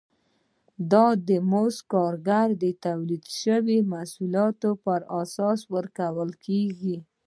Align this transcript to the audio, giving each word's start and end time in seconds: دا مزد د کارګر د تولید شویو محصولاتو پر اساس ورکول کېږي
دا 0.91 1.05
مزد 1.51 1.81
د 1.83 1.87
کارګر 1.93 2.47
د 2.63 2.65
تولید 2.85 3.23
شویو 3.39 3.87
محصولاتو 3.91 4.69
پر 4.85 4.99
اساس 5.21 5.59
ورکول 5.75 6.31
کېږي 6.45 6.97